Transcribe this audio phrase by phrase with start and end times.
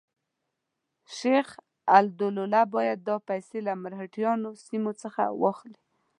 [1.17, 5.79] شجاع الدوله باید دا پیسې له مرهټیانو سیمو څخه واخلي.